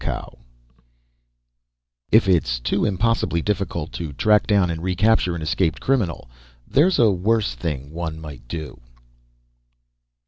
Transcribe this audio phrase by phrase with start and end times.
[0.01, 0.03] |++
[2.11, 6.27] _If it's too impossibly difficult to track down and recapture an escaped criminal...
[6.67, 8.81] there's a worse thing one might do....